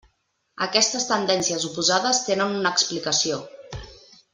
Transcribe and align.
Aquestes 0.65 1.05
tendències 1.11 1.67
oposades 1.71 2.25
tenen 2.31 2.59
una 2.63 2.75
explicació. 2.79 3.43